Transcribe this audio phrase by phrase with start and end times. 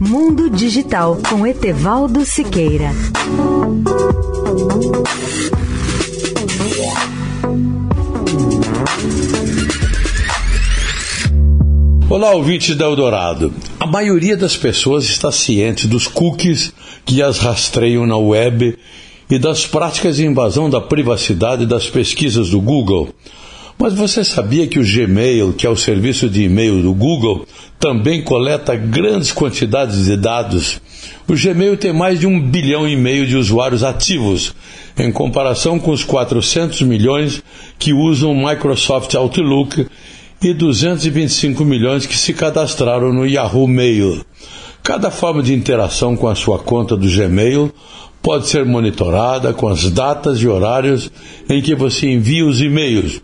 [0.00, 2.92] Mundo Digital com Etevaldo Siqueira.
[12.08, 13.52] Olá, ouvintes da Eldorado.
[13.80, 16.72] A maioria das pessoas está ciente dos cookies
[17.04, 18.78] que as rastreiam na web
[19.28, 23.12] e das práticas de invasão da privacidade das pesquisas do Google.
[23.78, 27.46] Mas você sabia que o Gmail, que é o serviço de e-mail do Google,
[27.78, 30.80] também coleta grandes quantidades de dados?
[31.28, 34.52] O Gmail tem mais de um bilhão e meio de usuários ativos,
[34.98, 37.40] em comparação com os 400 milhões
[37.78, 39.86] que usam o Microsoft Outlook
[40.42, 44.24] e 225 milhões que se cadastraram no Yahoo Mail.
[44.82, 47.72] Cada forma de interação com a sua conta do Gmail
[48.20, 51.10] pode ser monitorada com as datas e horários
[51.48, 53.20] em que você envia os e-mails,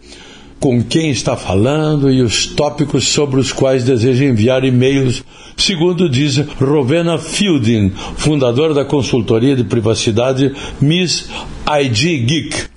[0.64, 5.22] com quem está falando e os tópicos sobre os quais deseja enviar e-mails,
[5.58, 11.28] segundo diz Rowena Fielding, fundadora da consultoria de privacidade Miss
[11.68, 12.73] ID Geek.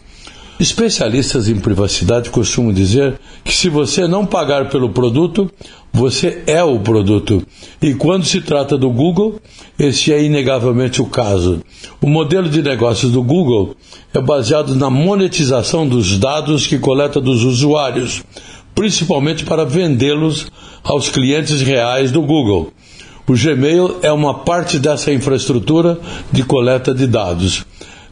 [0.60, 5.52] Especialistas em privacidade costumam dizer que se você não pagar pelo produto,
[5.94, 7.46] você é o produto.
[7.80, 9.40] E quando se trata do Google,
[9.78, 11.62] esse é inegavelmente o caso.
[12.02, 13.76] O modelo de negócios do Google
[14.12, 18.24] é baseado na monetização dos dados que coleta dos usuários,
[18.74, 20.48] principalmente para vendê-los
[20.84, 22.74] aos clientes reais do Google.
[23.28, 26.00] O Gmail é uma parte dessa infraestrutura
[26.32, 27.66] de coleta de dados.